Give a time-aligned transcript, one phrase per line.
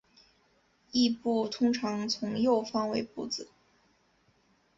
[0.93, 3.51] 殳部通常从右方为部字。